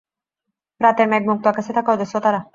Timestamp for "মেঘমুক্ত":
1.11-1.45